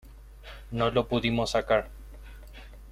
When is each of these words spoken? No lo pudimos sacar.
No 0.71 0.89
lo 0.89 1.07
pudimos 1.07 1.51
sacar. 1.51 1.91